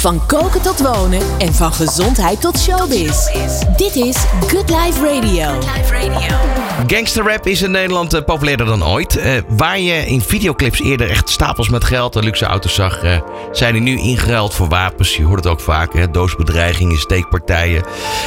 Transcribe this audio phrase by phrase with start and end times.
[0.00, 3.26] Van koken tot wonen en van gezondheid tot showbiz.
[3.76, 4.16] Dit is
[4.46, 5.58] Good Life Radio.
[6.86, 9.16] Gangsterrap is in Nederland uh, populairder dan ooit.
[9.16, 13.20] Uh, waar je in videoclips eerder echt stapels met geld en luxe auto's zag, uh,
[13.52, 15.16] zijn die nu ingeruild voor wapens.
[15.16, 16.10] Je hoort het ook vaak, hè?
[16.10, 17.82] doosbedreigingen, steekpartijen.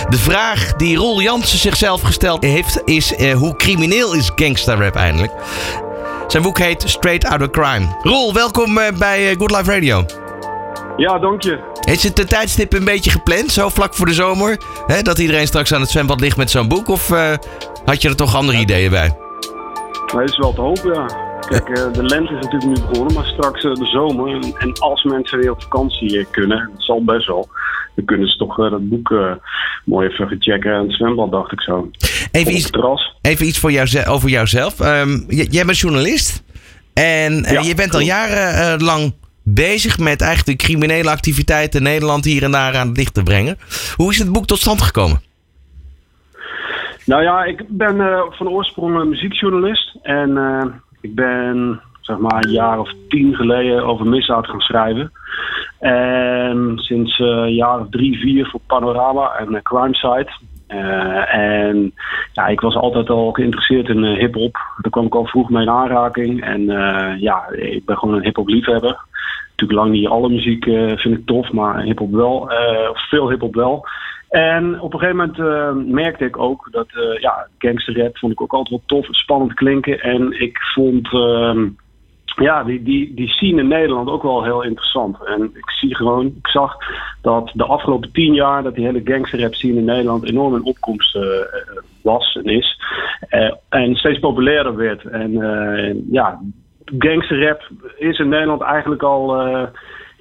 [0.10, 5.32] De vraag die Roel Jansen zichzelf gesteld heeft is: hoe crimineel is gangsterrap eindelijk?
[6.28, 7.98] Zijn boek heet Straight Outta Crime.
[8.04, 10.21] Roel, welkom bij Good Life Radio.
[11.02, 11.60] Ja, dank je.
[11.84, 14.62] Is het de tijdstip een beetje gepland, zo vlak voor de zomer?
[14.88, 16.88] Hè, dat iedereen straks aan het zwembad ligt met zo'n boek?
[16.88, 17.34] Of uh,
[17.86, 19.18] had je er toch andere ideeën bij?
[20.06, 21.06] Dat is wel te hopen, ja.
[21.50, 24.34] Kijk, uh, de lente is natuurlijk nu begonnen, maar straks uh, de zomer.
[24.34, 27.50] En, en, als mensen weer op vakantie kunnen, dat zal best wel,
[27.96, 29.14] dan kunnen ze toch dat boek
[29.86, 31.90] mooi even gaan checken aan het zwembad, dacht ik zo.
[32.32, 32.70] Even iets,
[33.22, 34.80] even iets voor jou, over jouzelf.
[34.80, 36.44] Um, jij bent journalist
[36.94, 39.14] en ja, je bent al jarenlang
[39.44, 43.58] bezig met eigenlijk de criminele activiteiten Nederland hier en daar aan het licht te brengen.
[43.96, 45.22] Hoe is het boek tot stand gekomen?
[47.06, 49.96] Nou ja, ik ben uh, van oorsprong muziekjournalist.
[50.02, 50.66] En uh,
[51.02, 55.12] ik ben zeg maar een jaar of tien geleden over misdaad gaan schrijven.
[55.80, 60.32] En sinds uh, een jaar of drie, vier voor Panorama en Crime Site.
[61.28, 61.94] en
[62.34, 64.58] ja, ik was altijd al geïnteresseerd in hip-hop.
[64.78, 66.44] Daar kwam ik al vroeg mee in aanraking.
[66.44, 66.66] En
[67.20, 69.10] ja, ik ben gewoon een hip-hop liefhebber
[69.62, 72.52] natuurlijk lang niet alle muziek uh, vind ik tof, maar hip-hop wel.
[72.52, 73.86] Uh, veel hip-hop wel.
[74.30, 76.88] En op een gegeven moment uh, merkte ik ook dat
[77.20, 80.00] ja, gangsterrap vond ik ook altijd wel tof, spannend klinken.
[80.00, 81.56] En ik vond uh,
[82.26, 85.26] ja, die, die, die scene in Nederland ook wel heel interessant.
[85.26, 86.76] En ik zie gewoon, ik zag
[87.22, 91.20] dat de afgelopen tien jaar dat die hele gangsterrap scene in Nederland enorm in opkomst
[92.02, 92.80] was en is.
[93.70, 95.04] en steeds populairder werd.
[95.04, 95.32] En
[96.12, 96.40] ja,
[96.98, 97.62] gangsterrap
[97.98, 99.48] is in Nederland eigenlijk al.
[99.48, 99.64] Uh,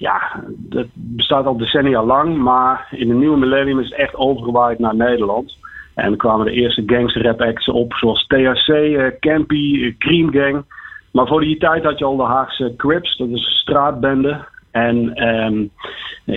[0.00, 2.36] ja, dat bestaat al decennia lang.
[2.36, 5.56] Maar in de nieuwe millennium is het echt overgewaaid naar Nederland.
[5.94, 10.64] En kwamen de eerste gangsterrap acts op, zoals THC, eh, Campy, uh, Cream Gang.
[11.12, 14.44] Maar voor die tijd had je al de Haagse Crips, dat is straatbende.
[14.70, 15.70] En um,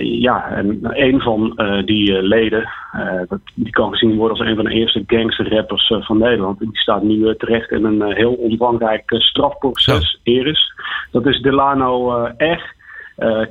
[0.00, 4.48] ja, en een van uh, die uh, leden, uh, dat, die kan gezien worden als
[4.48, 6.58] een van de eerste gangsterrappers van Nederland.
[6.58, 10.32] Die staat nu terecht in een heel omvangrijk strafproces, ja.
[10.32, 10.72] Eris.
[11.10, 12.74] Dat is Delano R,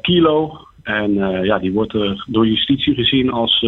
[0.02, 0.68] Kilo.
[0.84, 1.94] En ja, die wordt
[2.28, 3.66] door justitie gezien als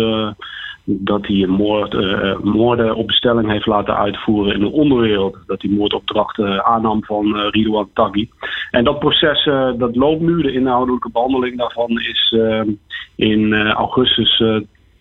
[0.86, 5.38] dat hij een moord, uh, moorden op bestelling heeft laten uitvoeren in de onderwereld.
[5.46, 8.30] Dat hij moordopdrachten aannam van uh, Ridwan Taghi.
[8.72, 10.42] En dat proces dat loopt nu.
[10.42, 12.36] De inhoudelijke behandeling daarvan is
[13.16, 14.44] in augustus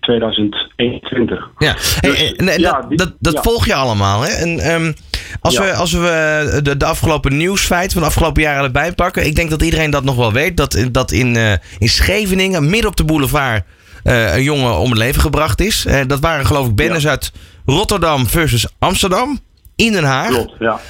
[0.01, 1.51] 2021.
[1.59, 4.23] Ja, dus, en, ja, dat, dat, dat volg je allemaal.
[4.23, 4.29] Hè?
[4.29, 4.95] En, um,
[5.41, 9.27] als, we, als we de, de afgelopen nieuwsfeiten van de afgelopen jaren erbij pakken.
[9.27, 10.57] Ik denk dat iedereen dat nog wel weet.
[10.57, 11.37] Dat, dat in,
[11.79, 13.63] in Scheveningen, midden op de boulevard
[14.05, 15.87] een jongen om het leven gebracht is.
[15.87, 17.33] Uh, dat waren geloof ik bendes uit
[17.67, 19.39] Rotterdam versus Amsterdam.
[19.77, 20.29] In Den Haag.
[20.29, 20.81] Klopt, ja.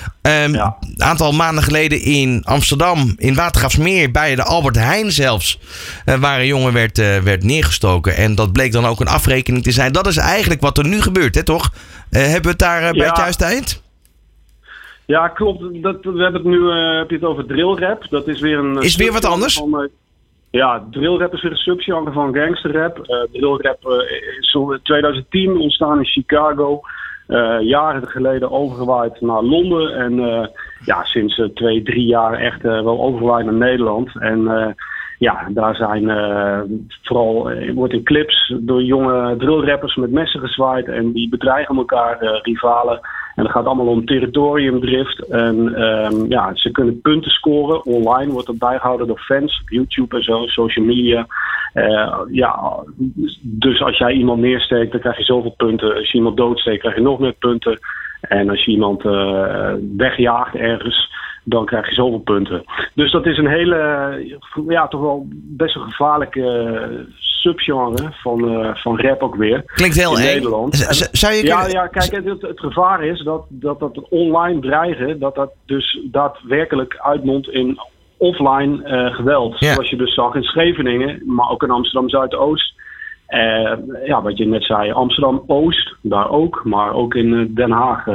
[0.45, 0.77] Um, ja.
[0.81, 5.59] Een aantal maanden geleden in Amsterdam, in Watergraafsmeer, bij de Albert Heijn zelfs,
[6.07, 8.17] uh, waar een jongen werd, werd neergestoken.
[8.17, 9.93] En dat bleek dan ook een afrekening te zijn.
[9.93, 11.73] Dat is eigenlijk wat er nu gebeurt, hè, toch?
[12.11, 13.07] hebben we het daar bij ja.
[13.07, 13.83] het juiste eind?
[15.07, 15.83] Ja, klopt.
[15.83, 18.07] Dat, we hebben het nu heb je het over drillrap.
[18.11, 18.83] Dat is weer een.
[18.83, 19.55] Is weer wat anders?
[19.55, 19.91] Van,
[20.57, 22.99] ja, drillrap is een subgenre van gangsterrap.
[22.99, 23.93] Uh, drillrap uh,
[24.39, 26.81] is in 2010 ontstaan in Chicago.
[27.29, 29.97] Uh, jaren geleden overgewaaid naar Londen.
[29.97, 30.15] En
[30.85, 34.21] ja, sinds twee, drie jaar echt wel overgewaaid naar Nederland.
[34.21, 34.75] En
[35.19, 36.05] ja, daar zijn
[37.03, 40.89] vooral, wordt in clips door jonge drillrappers met messen gezwaaid.
[40.89, 43.01] En die bedreigen elkaar, rivalen.
[43.35, 45.29] En dat gaat allemaal om territoriumdrift.
[45.29, 47.85] En um, ja, ze kunnen punten scoren.
[47.85, 49.63] Online wordt dat bijgehouden door fans.
[49.67, 51.27] YouTube en zo, social media.
[51.75, 52.85] Uh, ja,
[53.41, 55.95] dus als jij iemand neersteekt, dan krijg je zoveel punten.
[55.95, 57.79] Als je iemand doodsteekt, krijg je nog meer punten.
[58.21, 61.13] En als je iemand uh, wegjaagt ergens,
[61.45, 62.65] dan krijg je zoveel punten.
[62.95, 67.07] Dus dat is een hele, ja, toch wel best een gevaarlijke
[67.45, 69.63] subgenre van, uh, van rap ook weer.
[69.67, 70.77] Klinkt heel in Nederland.
[71.13, 75.35] zou je ja, ja, kijk, het, het, gevaar is dat, dat dat online dreigen, dat
[75.35, 77.79] dat dus daadwerkelijk uitmondt in
[78.17, 79.59] offline uh, geweld.
[79.59, 79.73] Ja.
[79.73, 82.73] Zoals je dus zag in Scheveningen, maar ook in Amsterdam Zuidoost.
[83.29, 83.73] Uh,
[84.07, 88.07] ja, wat je net zei, Amsterdam Oost, daar ook, maar ook in Den Haag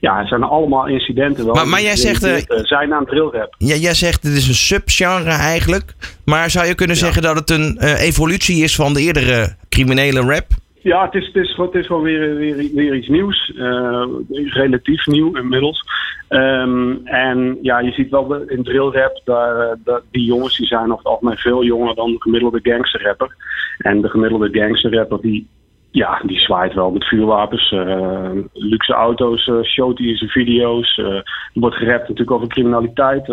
[0.00, 1.54] ja, het zijn allemaal incidenten wel.
[1.54, 2.26] Maar, maar jij zegt...
[2.26, 3.54] Uh, zijn aan drillrap.
[3.58, 5.94] Ja, jij zegt het is een subgenre eigenlijk.
[6.24, 10.20] Maar zou je kunnen zeggen dat het een uh, evolutie is van de eerdere criminele
[10.20, 10.46] rap?
[10.82, 13.52] Ja, het is, het is, het is wel weer, weer, weer iets nieuws.
[13.56, 15.84] Uh, relatief nieuw inmiddels.
[16.28, 20.96] Um, en ja, je ziet wel in drillrap, daar, dat, die jongens die zijn over
[20.96, 23.34] het algemeen veel jonger dan de gemiddelde gangsterrapper.
[23.78, 25.48] En de gemiddelde gangsterrapper die,
[25.90, 30.96] ja, die zwaait wel met vuurwapens, uh, luxe auto's, uh, showt hij in zijn video's.
[30.96, 33.28] er wordt gerapt natuurlijk over criminaliteit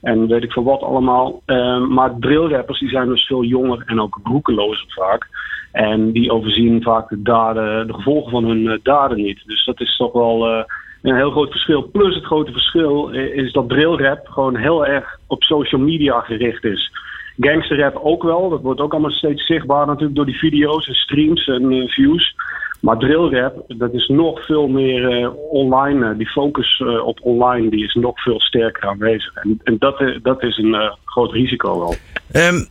[0.00, 1.42] en weet ik veel wat allemaal.
[1.88, 5.26] Maar drillrappers die zijn dus veel jonger en ook roekelozer vaak.
[5.72, 9.42] En die overzien vaak de, de gevolgen van hun daden niet.
[9.46, 10.64] Dus dat is toch wel
[11.02, 11.82] een heel groot verschil.
[11.82, 16.90] Plus het grote verschil is dat drillrap gewoon heel erg op social media gericht is.
[17.40, 18.48] Gangsterrap ook wel.
[18.48, 22.34] Dat wordt ook allemaal steeds zichtbaar natuurlijk door die video's en streams en uh, views.
[22.80, 26.16] Maar drillrap, dat is nog veel meer uh, online.
[26.16, 29.34] die focus uh, op online die is nog veel sterker aanwezig.
[29.34, 31.94] En, en dat, dat is een groot risico wel.
[32.32, 32.66] Um,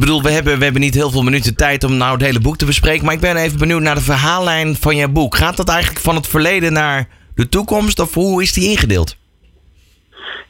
[0.00, 2.56] bedoel, we hebben, we hebben niet heel veel minuten tijd om nou het hele boek
[2.56, 3.04] te bespreken.
[3.04, 5.36] Maar ik ben even benieuwd naar de verhaallijn van jouw boek.
[5.36, 8.00] Gaat dat eigenlijk van het verleden naar de toekomst?
[8.00, 9.16] Of hoe is die ingedeeld?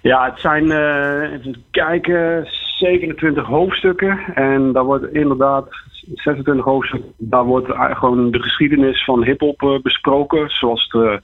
[0.01, 0.65] Ja, het zijn,
[1.33, 2.49] even kijken,
[2.79, 4.19] 27 hoofdstukken.
[4.35, 5.69] En daar wordt inderdaad
[6.15, 7.13] 26 hoofdstukken.
[7.17, 10.49] Daar wordt gewoon de geschiedenis van hip-hop uh, besproken.
[10.51, 11.17] Zoals het uh,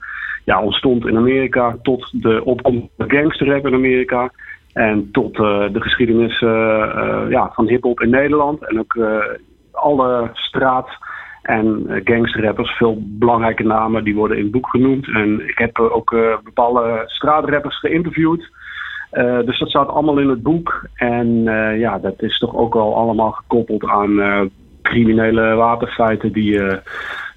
[0.45, 1.77] ja, ontstond in Amerika.
[1.81, 4.31] Tot de opkomst van gangsterrap in Amerika.
[4.73, 6.39] En tot uh, de geschiedenis
[7.29, 8.67] ja, van hip-hop in Nederland.
[8.67, 8.97] En ook
[9.71, 10.97] alle straat-
[11.41, 12.71] en gangsterrappers.
[12.71, 15.07] Veel belangrijke namen die worden in het boek genoemd.
[15.07, 18.49] En ik heb ook bepaalde straatrappers geïnterviewd.
[19.15, 20.87] Uh, dus dat staat allemaal in het boek.
[20.95, 24.41] En uh, ja, dat is toch ook wel allemaal gekoppeld aan uh,
[24.81, 26.57] criminele wapenfeiten die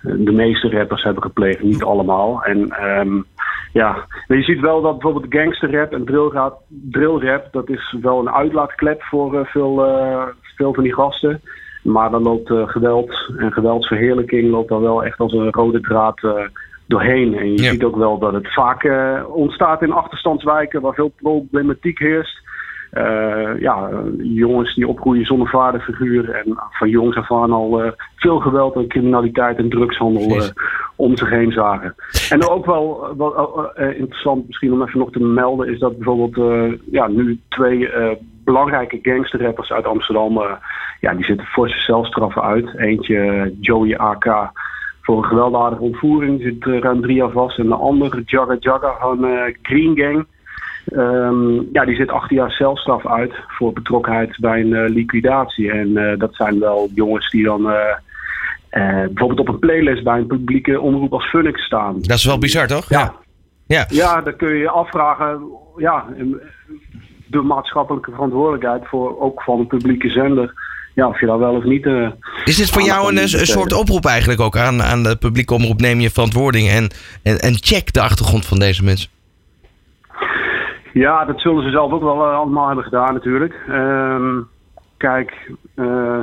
[0.03, 1.63] de meeste rappers hebben gepleegd.
[1.63, 2.45] Niet allemaal.
[2.45, 3.25] En um,
[3.73, 3.97] ja,
[4.27, 9.47] je ziet wel dat bijvoorbeeld gangsterrap en drillrap, drillrap dat is wel een uitlaatklep voor
[9.47, 9.75] veel,
[10.57, 11.41] veel van die gasten.
[11.83, 16.21] Maar dan loopt geweld en geweldsverheerlijking loopt dan wel echt als een rode draad
[16.89, 17.39] doorheen.
[17.39, 17.71] En je ja.
[17.71, 22.47] ziet ook wel dat het vaak uh, ontstaat in achterstandswijken waar veel problematiek heerst.
[22.93, 28.39] Uh, ja, jongens die opgroeien zonder vaderfiguur en van jongs af aan al uh, veel
[28.39, 30.43] geweld en criminaliteit en drugshandel
[30.97, 31.95] om zich heen zagen.
[32.31, 37.09] En ook wel wat interessant misschien om even nog te melden is dat bijvoorbeeld ja,
[37.09, 37.91] nu twee
[38.45, 40.59] belangrijke gangsterrappers uit Amsterdam,
[41.01, 42.75] ja, die zitten forse zelfstraffen uit.
[42.77, 44.53] Eentje Joey AK
[45.09, 46.43] voor een gewelddadige ontvoering.
[46.43, 47.59] zit uh, ruim drie jaar vast.
[47.59, 50.27] En de andere, Jagga Jagga van uh, Green Gang.
[50.93, 55.71] Um, ja, die zit acht jaar celstraf uit voor betrokkenheid bij een uh, liquidatie.
[55.71, 57.63] En dat zijn wel jongens die dan
[58.71, 61.95] bijvoorbeeld op een playlist bij een publieke omroep als Funix staan.
[62.01, 62.89] Dat is wel bizar, toch?
[62.89, 63.15] Ja.
[63.67, 65.41] Ja, ja dan kun je je afvragen.
[65.77, 66.05] Ja,
[67.27, 70.68] de maatschappelijke verantwoordelijkheid voor ook van een publieke zender
[70.99, 71.85] ja, of je daar wel of niet.
[71.85, 72.09] Uh,
[72.45, 75.81] is dit voor jou een, een soort oproep eigenlijk ook aan, aan de publieke omroep?
[75.81, 76.91] Neem je verantwoording en,
[77.23, 79.11] en, en check de achtergrond van deze mensen.
[80.93, 83.55] Ja, dat zullen ze zelf ook wel uh, allemaal hebben gedaan natuurlijk.
[83.69, 84.37] Uh,
[84.97, 86.21] kijk, uh,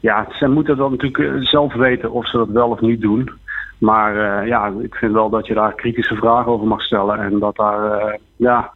[0.00, 3.30] ja, ze moeten dan natuurlijk zelf weten of ze dat wel of niet doen.
[3.78, 7.18] Maar ja, ik vind wel dat je daar kritische vragen over mag stellen.
[7.18, 8.72] En dat daar, ja,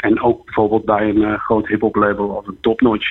[0.00, 3.06] en ook bijvoorbeeld bij een groot hip-hop label of een Top Notch.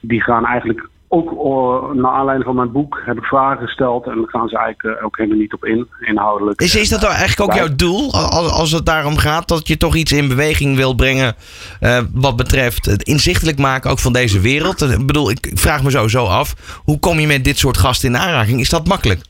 [0.00, 4.14] Die gaan eigenlijk ook uh, naar aanleiding van mijn boek heb ik vragen gesteld en
[4.14, 6.60] daar gaan ze eigenlijk uh, ook helemaal niet op in, inhoudelijk.
[6.60, 9.94] Is, is dat eigenlijk ook jouw doel, als, als het daarom gaat, dat je toch
[9.94, 11.34] iets in beweging wil brengen
[11.80, 14.80] uh, wat betreft het inzichtelijk maken ook van deze wereld?
[14.80, 18.20] Ik bedoel, ik vraag me sowieso af, hoe kom je met dit soort gasten in
[18.20, 18.60] aanraking?
[18.60, 19.20] Is dat makkelijk?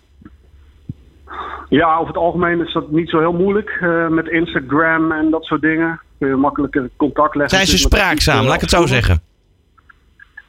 [1.69, 5.61] Ja, over het algemeen is dat niet zo heel moeilijk met Instagram en dat soort
[5.61, 6.01] dingen.
[6.19, 7.57] Kun je makkelijker contact leggen.
[7.57, 9.21] Zijn ze spraakzaam, laat ik het zo zeggen?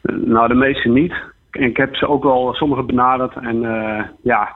[0.02, 1.14] Nou, de meeste niet.
[1.52, 3.36] En ik heb ze ook wel sommige benaderd.
[3.36, 4.56] En uh, ja,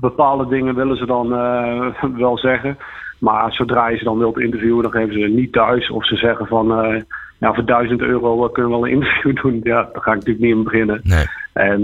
[0.00, 2.78] bepaalde dingen willen ze dan uh, wel zeggen.
[3.18, 5.90] Maar zodra je ze dan wilt interviewen, dan geven ze niet thuis.
[5.90, 7.00] Of ze zeggen van, uh,
[7.38, 9.60] ja, voor 1000 euro kunnen we wel een interview doen.
[9.62, 11.00] Ja, daar ga ik natuurlijk niet in beginnen.
[11.02, 11.24] Nee.
[11.52, 11.80] En,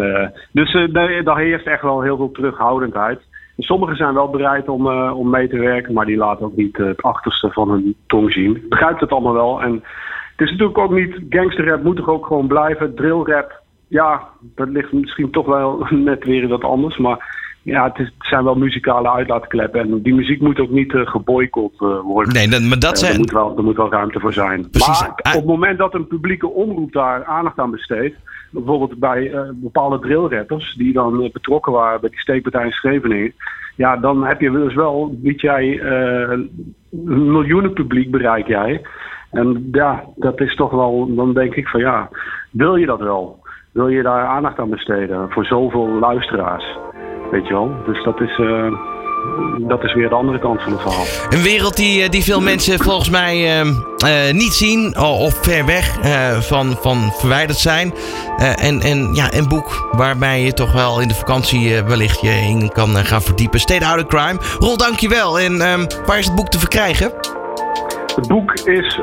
[0.52, 0.88] dus
[1.22, 3.18] daar heerst echt wel heel veel terughoudendheid.
[3.56, 6.76] En sommigen zijn wel bereid om, om mee te werken, maar die laten ook niet
[6.76, 8.56] het achterste van hun tong zien.
[8.56, 9.62] Ik begrijp het allemaal wel.
[9.62, 9.82] En
[10.36, 12.94] het is natuurlijk ook niet, gangsterrap moet toch ook gewoon blijven.
[12.94, 13.62] Drillrap,
[13.94, 16.96] ja, dat ligt misschien toch wel net weer wat anders.
[16.96, 19.80] Maar ja, het, is, het, zijn wel muzikale uitlaatkleppen.
[19.80, 22.34] En die muziek moet ook niet uh, geboycott uh, worden.
[22.34, 24.70] Nee, dat, maar dat uh, er, moet wel, er moet wel ruimte voor zijn.
[24.70, 25.00] Precies.
[25.00, 28.16] Maar op het moment dat een publieke omroep daar aandacht aan besteedt...
[28.50, 30.74] bijvoorbeeld bij bepaalde drillrappers...
[30.74, 33.32] die dan betrokken waren bij die steekpartij in Scheveningen...
[33.76, 35.82] ja, dan heb je dus wel, bied jij...
[36.90, 38.82] miljoenen publiek bereik jij...
[39.30, 42.08] En ja, dat is toch wel, dan denk ik van ja,
[42.50, 43.43] wil je dat wel?
[43.74, 46.78] Wil je daar aandacht aan besteden voor zoveel luisteraars?
[47.30, 47.70] Weet je wel.
[47.86, 48.72] Dus dat is, eh,
[49.58, 51.04] dat is weer de andere kant van het verhaal.
[51.30, 55.66] Een wereld die, eh, die veel mensen volgens mij ehm, eh, niet zien of ver
[55.66, 55.98] weg
[56.40, 57.92] van, van verwijderd zijn.
[58.38, 62.72] En, en ja, een boek waarbij je toch wel in de vakantie wellicht je in
[62.72, 63.60] kan gaan verdiepen.
[63.60, 64.38] State Out of Crime.
[64.58, 65.38] Rol, dankjewel.
[65.38, 67.12] En ehm, waar is het boek te verkrijgen?
[68.14, 69.00] Het boek is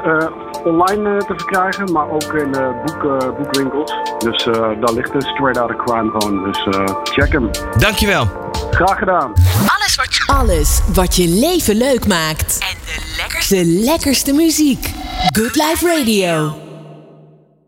[0.63, 3.93] online eh, te verkrijgen, maar ook in eh, boek, eh, boekwinkels.
[4.17, 6.43] Dus eh, daar ligt de Straight Outta Crime gewoon.
[6.43, 7.49] Dus eh, check hem.
[7.77, 8.27] Dankjewel.
[8.71, 9.31] Graag gedaan.
[9.77, 12.57] Alles wat je, alles wat je leven leuk maakt.
[12.59, 14.89] En de lekkerste, de lekkerste muziek.
[15.37, 16.60] Good Life Radio.